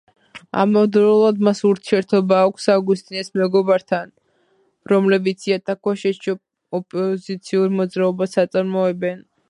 ამავდროულად, 0.59 1.41
მას 1.47 1.59
ურთიერთობა 1.71 2.39
აქვს 2.45 2.65
ავგუსტინეს 2.75 3.29
მეგობრებთან, 3.41 4.09
რომლებიც 4.93 5.47
იატაკქვეშეთში 5.51 6.35
ოპოზიციურ 6.83 7.77
მოძრაობას 7.81 8.37
აწარმოებენ. 8.47 9.27